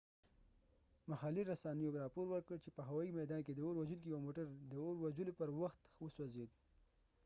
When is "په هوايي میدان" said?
2.75-3.41